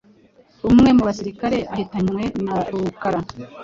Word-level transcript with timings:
umwe 0.71 0.89
mu 0.97 1.03
basirikare 1.07 1.59
ahitanwe 1.73 2.23
na 2.45 2.55
Rukara 2.71 3.19